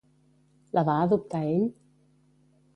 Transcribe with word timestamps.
La 0.77 0.83
va 0.87 0.95
adoptar 1.09 1.43
ell? 1.53 1.69